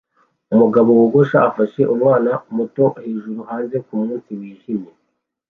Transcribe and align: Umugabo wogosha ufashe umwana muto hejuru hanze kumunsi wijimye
Umugabo 0.53 0.89
wogosha 0.99 1.37
ufashe 1.49 1.81
umwana 1.93 2.31
muto 2.55 2.85
hejuru 3.03 3.39
hanze 3.49 3.77
kumunsi 3.85 4.29
wijimye 4.39 4.91